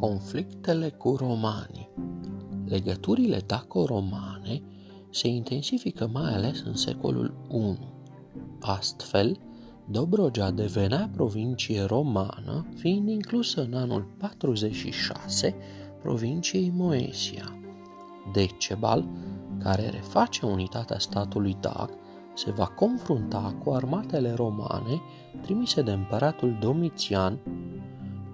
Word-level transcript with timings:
Conflictele 0.00 0.88
cu 0.88 1.16
romanii 1.16 1.88
Legăturile 2.64 3.40
daco-romane 3.46 4.62
se 5.10 5.28
intensifică 5.28 6.10
mai 6.12 6.34
ales 6.34 6.62
în 6.62 6.74
secolul 6.74 7.34
I. 7.50 7.78
Astfel, 8.60 9.38
Dobrogea 9.90 10.50
devenea 10.50 11.10
provincie 11.12 11.82
romană, 11.82 12.66
fiind 12.74 13.08
inclusă 13.08 13.62
în 13.62 13.74
anul 13.74 14.14
46 14.18 15.54
provinciei 16.02 16.72
Moesia. 16.74 17.58
Decebal, 18.32 19.08
care 19.62 19.88
reface 19.88 20.46
unitatea 20.46 20.98
statului 20.98 21.56
Dac, 21.60 21.90
se 22.34 22.50
va 22.50 22.66
confrunta 22.66 23.56
cu 23.64 23.70
armatele 23.70 24.32
romane 24.32 25.00
trimise 25.42 25.82
de 25.82 25.92
împăratul 25.92 26.56
Domitian 26.60 27.38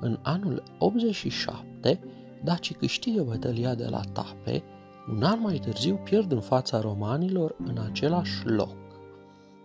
în 0.00 0.18
anul 0.22 0.62
87, 0.78 2.00
dacii 2.44 2.74
câștigă 2.74 3.22
bătălia 3.22 3.74
de 3.74 3.86
la 3.86 4.00
Tape, 4.00 4.62
un 5.08 5.22
an 5.22 5.40
mai 5.40 5.58
târziu 5.58 5.94
pierd 5.94 6.32
în 6.32 6.40
fața 6.40 6.80
romanilor 6.80 7.56
în 7.66 7.78
același 7.78 8.46
loc. 8.46 8.76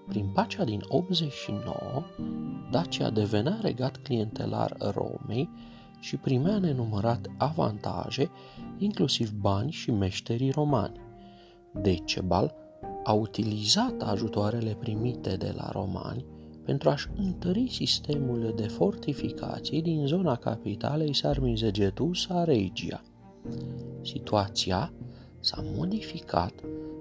Prin 0.07 0.25
pacea 0.33 0.63
din 0.63 0.81
89, 0.87 2.03
Dacia 2.71 3.09
devenea 3.09 3.57
regat 3.61 3.97
clientelar 3.97 4.75
Romei 4.79 5.49
și 5.99 6.17
primea 6.17 6.57
nenumărate 6.57 7.35
avantaje, 7.37 8.29
inclusiv 8.77 9.31
bani 9.31 9.71
și 9.71 9.91
meșterii 9.91 10.51
romani. 10.51 10.99
Decebal 11.81 12.53
a 13.03 13.13
utilizat 13.13 14.01
ajutoarele 14.01 14.75
primite 14.79 15.35
de 15.35 15.53
la 15.55 15.69
romani 15.71 16.25
pentru 16.65 16.89
a-și 16.89 17.07
întări 17.17 17.67
sistemul 17.71 18.53
de 18.55 18.67
fortificații 18.67 19.81
din 19.81 20.05
zona 20.07 20.35
capitalei 20.35 21.13
Sarmizegetusa 21.13 22.43
Regia. 22.43 23.01
Situația 24.01 24.93
s-a 25.39 25.63
modificat 25.75 26.53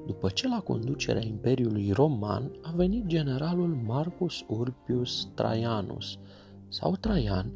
după 0.06 0.28
ce 0.28 0.48
la 0.48 0.60
conducerea 0.60 1.24
Imperiului 1.24 1.90
Roman 1.90 2.50
a 2.62 2.72
venit 2.74 3.06
generalul 3.06 3.78
Marcus 3.86 4.44
Urbius 4.48 5.28
Traianus 5.34 6.18
sau 6.68 6.96
Traian, 6.96 7.52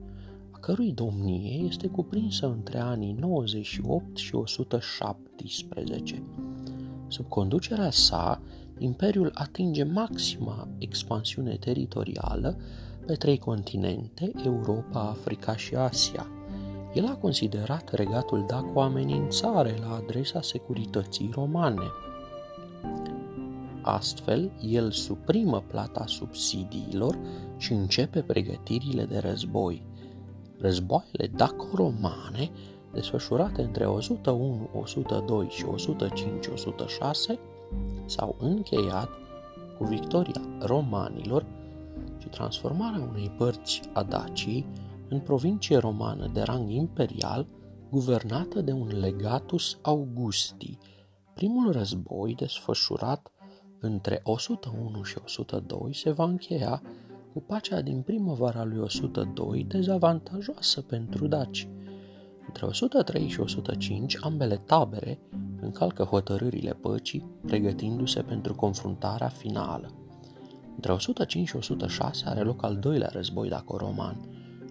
a 0.50 0.58
cărui 0.58 0.92
domnie 0.92 1.64
este 1.66 1.86
cuprinsă 1.86 2.46
între 2.46 2.78
anii 2.78 3.12
98 3.12 4.16
și 4.16 4.34
117. 4.34 6.22
Sub 7.06 7.28
conducerea 7.28 7.90
sa, 7.90 8.42
Imperiul 8.78 9.30
atinge 9.34 9.84
maxima 9.84 10.68
expansiune 10.78 11.56
teritorială 11.56 12.56
pe 13.06 13.14
trei 13.14 13.38
continente, 13.38 14.32
Europa, 14.44 15.00
Africa 15.00 15.56
și 15.56 15.74
Asia. 15.74 16.26
El 16.94 17.06
a 17.06 17.16
considerat 17.16 17.92
regatul 17.92 18.44
Dac 18.46 18.74
o 18.74 18.80
amenințare 18.80 19.74
la 19.80 19.94
adresa 19.94 20.42
securității 20.42 21.30
romane. 21.32 21.90
Astfel, 23.82 24.50
el 24.60 24.90
suprimă 24.90 25.64
plata 25.66 26.04
subsidiilor 26.06 27.18
și 27.56 27.72
începe 27.72 28.20
pregătirile 28.20 29.04
de 29.04 29.18
război. 29.18 29.82
Războaiele 30.58 31.30
daco-romane, 31.36 32.50
desfășurate 32.92 33.62
între 33.62 33.86
101, 33.86 34.70
102 34.72 35.46
și 35.48 35.64
105, 35.64 36.46
106, 36.46 37.38
s-au 38.04 38.36
încheiat 38.38 39.08
cu 39.78 39.84
victoria 39.84 40.40
romanilor 40.60 41.46
și 42.18 42.28
transformarea 42.28 43.08
unei 43.10 43.30
părți 43.30 43.80
a 43.92 44.02
Dacii 44.02 44.66
în 45.08 45.20
provincie 45.20 45.76
romană 45.76 46.30
de 46.32 46.40
rang 46.40 46.70
imperial, 46.70 47.46
guvernată 47.90 48.60
de 48.60 48.72
un 48.72 48.88
legatus 49.00 49.78
Augusti. 49.82 50.78
Primul 51.34 51.72
război 51.72 52.34
desfășurat 52.34 53.32
între 53.80 54.20
101 54.22 55.02
și 55.02 55.16
102 55.24 55.94
se 55.94 56.10
va 56.10 56.24
încheia 56.24 56.82
cu 57.32 57.40
pacea 57.40 57.80
din 57.80 58.02
primăvara 58.02 58.64
lui 58.64 58.78
102 58.78 59.64
dezavantajoasă 59.64 60.80
pentru 60.80 61.26
daci. 61.26 61.68
Între 62.48 62.66
103 62.66 63.28
și 63.28 63.40
105, 63.40 64.16
ambele 64.20 64.56
tabere 64.56 65.18
încalcă 65.60 66.02
hotărârile 66.02 66.72
păcii, 66.72 67.26
pregătindu-se 67.46 68.22
pentru 68.22 68.54
confruntarea 68.54 69.28
finală. 69.28 69.90
Între 70.74 70.92
105 70.92 71.48
și 71.48 71.56
106 71.56 72.24
are 72.26 72.40
loc 72.40 72.64
al 72.64 72.76
doilea 72.76 73.08
război 73.12 73.48
daco-roman, 73.48 74.16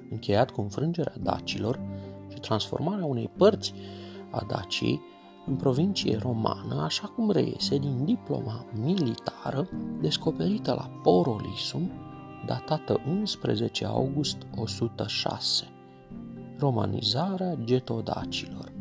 încheiat 0.10 0.52
cu 0.52 0.62
înfrângerea 0.62 1.14
dacilor 1.22 1.80
și 2.28 2.40
transformarea 2.40 3.06
unei 3.06 3.32
părți 3.38 3.74
a 4.32 4.46
Daciei 4.48 5.02
în 5.46 5.56
provincie 5.56 6.18
romană, 6.18 6.82
așa 6.82 7.08
cum 7.08 7.32
reiese 7.32 7.78
din 7.78 8.06
diploma 8.06 8.66
militară 8.84 9.70
descoperită 10.02 10.74
la 10.74 10.90
Porolisum, 11.04 11.92
datată 12.46 13.02
11 13.10 13.86
august 13.86 14.38
106. 14.56 15.72
Romanizarea 16.60 17.56
getodacilor 17.64 18.76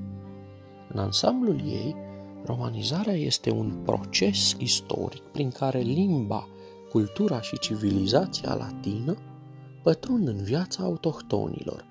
în 0.97 1.03
ansamblul 1.03 1.61
ei, 1.61 1.97
romanizarea 2.45 3.15
este 3.15 3.51
un 3.51 3.73
proces 3.85 4.55
istoric 4.59 5.23
prin 5.23 5.51
care 5.51 5.79
limba, 5.79 6.49
cultura 6.91 7.41
și 7.41 7.59
civilizația 7.59 8.55
latină 8.55 9.17
pătrund 9.83 10.29
în 10.29 10.43
viața 10.43 10.83
autohtonilor. 10.83 11.85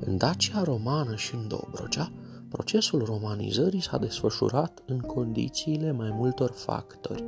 În 0.00 0.16
Dacia 0.16 0.62
romană 0.62 1.16
și 1.16 1.34
în 1.34 1.48
Dobrogea, 1.48 2.12
procesul 2.48 3.04
romanizării 3.04 3.82
s-a 3.82 3.98
desfășurat 3.98 4.82
în 4.86 4.98
condițiile 4.98 5.92
mai 5.92 6.10
multor 6.14 6.50
factori. 6.50 7.24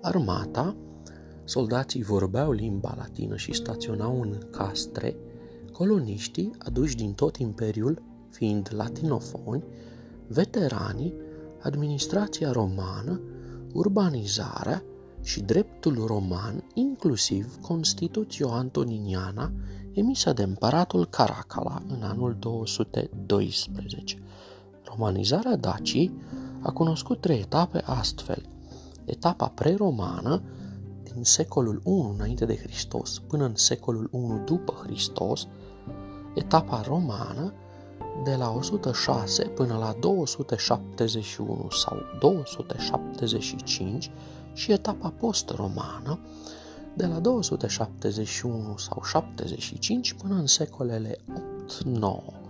Armata, 0.00 0.76
soldații 1.44 2.02
vorbeau 2.02 2.52
limba 2.52 2.94
latină 2.96 3.36
și 3.36 3.52
staționau 3.52 4.20
în 4.20 4.38
castre, 4.50 5.16
coloniștii, 5.72 6.50
aduși 6.58 6.96
din 6.96 7.12
tot 7.12 7.36
imperiul, 7.36 8.02
fiind 8.30 8.68
latinofoni, 8.74 9.64
veteranii, 10.26 11.14
administrația 11.62 12.52
romană, 12.52 13.20
urbanizarea 13.72 14.82
și 15.22 15.40
dreptul 15.40 16.04
roman, 16.06 16.64
inclusiv 16.74 17.60
Constituția 17.60 18.46
Antoniniana, 18.46 19.52
emisă 19.92 20.32
de 20.32 20.42
împăratul 20.42 21.06
Caracalla 21.06 21.82
în 21.88 22.02
anul 22.02 22.36
212. 22.38 24.18
Romanizarea 24.84 25.56
Daciei 25.56 26.10
a 26.60 26.72
cunoscut 26.72 27.20
trei 27.20 27.38
etape 27.38 27.82
astfel. 27.84 28.42
Etapa 29.04 29.48
preromană, 29.48 30.42
din 31.14 31.24
secolul 31.24 31.82
I 31.84 32.14
înainte 32.14 32.44
de 32.44 32.56
Hristos 32.56 33.18
până 33.18 33.44
în 33.44 33.54
secolul 33.54 34.10
I 34.12 34.44
după 34.44 34.72
Hristos, 34.82 35.46
etapa 36.34 36.80
romană, 36.80 37.52
de 38.24 38.34
la 38.34 38.50
106 38.50 39.44
până 39.44 39.76
la 39.76 39.96
271 40.00 41.68
sau 41.70 41.96
275 42.20 44.10
și 44.52 44.72
etapa 44.72 45.12
post-romană 45.18 46.18
de 46.94 47.06
la 47.06 47.18
271 47.18 48.76
sau 48.76 49.02
75 49.04 50.12
până 50.12 50.34
în 50.34 50.46
secolele 50.46 51.18
8-9. 52.00 52.40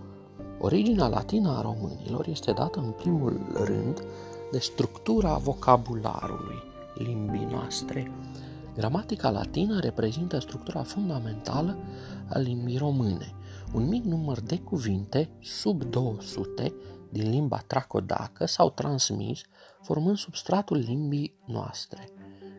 Originea 0.59 1.07
latină 1.07 1.49
a 1.57 1.61
românilor 1.61 2.27
este 2.27 2.51
dată 2.51 2.79
în 2.79 2.91
primul 2.91 3.39
rând 3.53 4.03
de 4.51 4.57
structura 4.57 5.37
vocabularului 5.37 6.63
limbii 6.93 7.47
noastre. 7.51 8.11
Gramatica 8.75 9.29
latină 9.29 9.79
reprezintă 9.79 10.39
structura 10.39 10.83
fundamentală 10.83 11.77
a 12.29 12.37
limbii 12.37 12.77
române– 12.77 13.35
un 13.73 13.87
mic 13.87 14.03
număr 14.03 14.39
de 14.39 14.57
cuvinte, 14.59 15.29
sub 15.41 15.83
200, 15.83 16.73
din 17.09 17.29
limba 17.29 17.63
tracodacă 17.67 18.45
s-au 18.45 18.69
transmis, 18.69 19.41
formând 19.81 20.17
substratul 20.17 20.77
limbii 20.77 21.33
noastre. 21.45 22.09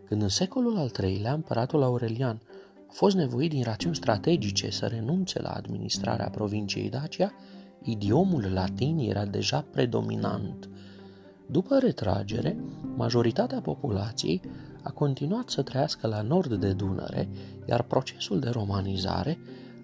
Când 0.08 0.22
în 0.22 0.28
secolul 0.28 0.76
al 0.76 0.90
III-lea 1.02 1.32
împăratul 1.32 1.82
Aurelian 1.82 2.40
a 2.88 2.92
fost 2.92 3.16
nevoit 3.16 3.50
din 3.50 3.62
rațiuni 3.62 3.94
strategice 3.94 4.70
să 4.70 4.86
renunțe 4.86 5.40
la 5.40 5.50
administrarea 5.50 6.30
provinciei 6.30 6.90
Dacia, 6.90 7.32
idiomul 7.82 8.52
latin 8.52 8.98
era 8.98 9.24
deja 9.24 9.64
predominant. 9.70 10.68
După 11.46 11.78
retragere, 11.78 12.56
majoritatea 12.96 13.60
populației 13.60 14.40
a 14.84 14.90
continuat 14.90 15.48
să 15.48 15.62
trăiască 15.62 16.06
la 16.06 16.22
nord 16.22 16.54
de 16.54 16.72
Dunăre, 16.72 17.28
iar 17.68 17.82
procesul 17.82 18.40
de 18.40 18.50
romanizare 18.50 19.38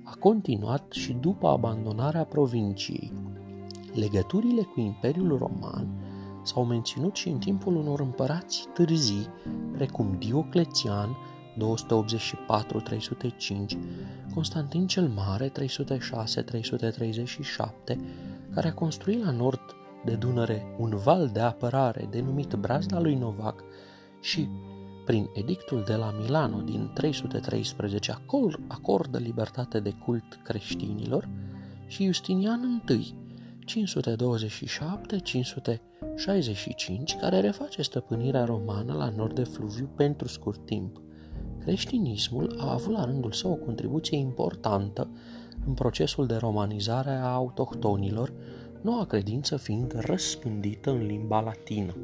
a 0.04 0.16
continuat 0.18 0.92
și 0.92 1.12
după 1.12 1.48
abandonarea 1.48 2.24
provinciei. 2.24 3.12
Legăturile 3.94 4.62
cu 4.62 4.80
Imperiul 4.80 5.38
Roman 5.38 5.88
s-au 6.42 6.64
menținut 6.64 7.14
și 7.14 7.28
în 7.28 7.38
timpul 7.38 7.76
unor 7.76 8.00
împărați 8.00 8.68
târzii, 8.74 9.26
precum 9.72 10.16
Dioclețian 10.18 11.16
284-305, 11.56 11.60
Constantin 14.34 14.86
cel 14.86 15.08
Mare 15.08 15.48
306-337, 15.48 15.52
care 18.54 18.68
a 18.68 18.74
construit 18.74 19.24
la 19.24 19.30
nord 19.30 19.60
de 20.04 20.14
Dunăre 20.14 20.76
un 20.78 20.96
val 20.96 21.28
de 21.32 21.40
apărare 21.40 22.06
denumit 22.10 22.54
Brazda 22.54 23.00
lui 23.00 23.14
Novac 23.14 23.64
și, 24.20 24.48
prin 25.10 25.30
edictul 25.32 25.82
de 25.86 25.94
la 25.94 26.14
Milano 26.20 26.60
din 26.60 26.90
313, 26.94 28.18
acordă 28.68 29.18
libertate 29.18 29.80
de 29.80 29.94
cult 30.04 30.40
creștinilor, 30.42 31.28
și 31.86 32.04
Justinian 32.04 32.60
Și, 32.60 33.14
527-565, 33.66 33.70
care 37.20 37.40
reface 37.40 37.82
stăpânirea 37.82 38.44
romană 38.44 38.92
la 38.92 39.12
nord 39.16 39.34
de 39.34 39.42
Fluviu 39.42 39.88
pentru 39.96 40.28
scurt 40.28 40.66
timp. 40.66 41.00
Creștinismul 41.60 42.56
a 42.58 42.72
avut 42.72 42.92
la 42.92 43.04
rândul 43.04 43.32
său 43.32 43.50
o 43.50 43.64
contribuție 43.64 44.16
importantă 44.16 45.08
în 45.66 45.74
procesul 45.74 46.26
de 46.26 46.36
romanizare 46.36 47.10
a 47.10 47.32
autohtonilor, 47.32 48.32
noua 48.80 49.04
credință 49.04 49.56
fiind 49.56 49.94
răspândită 49.98 50.90
în 50.90 51.06
limba 51.06 51.40
latină. 51.40 51.94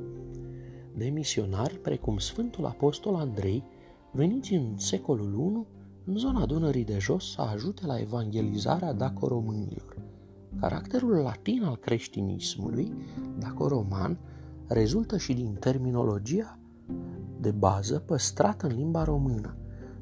De 0.98 1.08
misionari 1.08 1.78
precum 1.78 2.18
Sfântul 2.18 2.64
Apostol 2.64 3.14
Andrei, 3.14 3.64
veniți 4.12 4.54
în 4.54 4.78
secolul 4.78 5.32
I 5.34 6.10
în 6.10 6.16
zona 6.16 6.46
Dunării 6.46 6.84
de 6.84 6.98
jos 6.98 7.32
să 7.32 7.40
ajute 7.40 7.86
la 7.86 7.98
evangelizarea 7.98 8.92
daco-românilor. 8.92 9.96
Caracterul 10.60 11.16
latin 11.16 11.62
al 11.62 11.76
creștinismului, 11.76 12.92
daco-roman, 13.38 14.18
rezultă 14.66 15.16
și 15.18 15.32
din 15.32 15.54
terminologia 15.54 16.58
de 17.40 17.50
bază 17.50 17.98
păstrată 17.98 18.66
în 18.66 18.76
limba 18.76 19.04
română. 19.04 19.56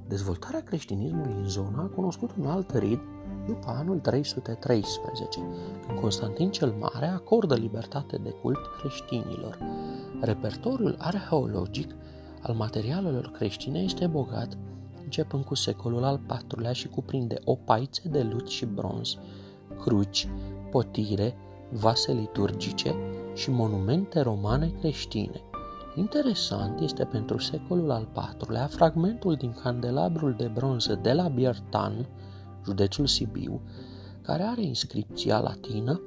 Dezvoltarea 0.09 0.63
creștinismului 0.63 1.35
în 1.39 1.49
zonă 1.49 1.83
a 1.83 1.95
cunoscut 1.95 2.31
un 2.39 2.47
alt 2.47 2.75
ritm 2.75 3.14
după 3.47 3.75
anul 3.79 3.99
313, 3.99 5.41
când 5.87 6.01
Constantin 6.01 6.51
cel 6.51 6.75
Mare 6.79 7.07
acordă 7.07 7.55
libertate 7.55 8.17
de 8.17 8.31
cult 8.31 8.59
creștinilor. 8.79 9.59
Repertoriul 10.21 10.97
arheologic 10.99 11.95
al 12.43 12.55
materialelor 12.55 13.31
creștine 13.31 13.79
este 13.79 14.07
bogat, 14.07 14.59
începând 15.05 15.45
cu 15.45 15.55
secolul 15.55 16.05
al 16.05 16.21
IV-lea 16.31 16.73
și 16.73 16.89
cuprinde 16.89 17.37
opaițe 17.45 18.09
de 18.09 18.23
lut 18.23 18.49
și 18.49 18.67
bronz, 18.67 19.19
cruci, 19.81 20.29
potire, 20.71 21.37
vase 21.71 22.13
liturgice 22.13 22.95
și 23.35 23.51
monumente 23.51 24.21
romane 24.21 24.73
creștine. 24.81 25.41
Interesant 25.95 26.81
este 26.81 27.05
pentru 27.05 27.39
secolul 27.39 27.91
al 27.91 28.09
IV-lea 28.17 28.67
fragmentul 28.67 29.35
din 29.35 29.57
candelabrul 29.63 30.35
de 30.37 30.51
bronz 30.55 30.87
de 31.03 31.13
la 31.13 31.29
Biertan, 31.29 32.07
județul 32.65 33.07
Sibiu, 33.07 33.61
care 34.23 34.43
are 34.43 34.63
inscripția 34.63 35.39
latină 35.39 36.01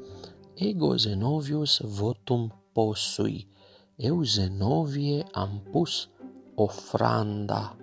Ego 0.54 0.96
Zenovius 0.96 1.80
votum 1.84 2.64
posui, 2.74 3.48
eu 3.96 4.24
Zenovie 4.24 5.26
am 5.32 5.62
pus 5.72 6.10
ofranda 6.56 7.78